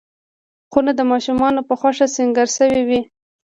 خونه 0.71 0.91
د 0.97 1.01
ماشوم 1.11 1.37
په 1.69 1.73
خوښه 1.79 2.07
سینګار 2.15 2.49
شوې 2.57 2.81
وي. 2.87 2.99